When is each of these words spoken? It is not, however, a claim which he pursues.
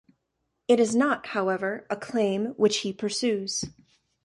It 0.67 0.79
is 0.79 0.95
not, 0.95 1.27
however, 1.27 1.85
a 1.91 1.95
claim 1.95 2.55
which 2.57 2.77
he 2.77 2.91
pursues. 2.91 3.65